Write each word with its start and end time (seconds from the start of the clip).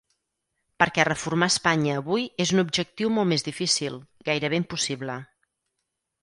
Perquè 0.83 1.03
reformar 1.09 1.49
Espanya 1.53 1.97
avui 2.01 2.25
és 2.45 2.53
un 2.55 2.63
objectiu 2.63 3.13
molt 3.19 3.31
més 3.33 3.45
difícil, 3.49 4.01
gairebé 4.31 4.61
impossible. 4.63 5.21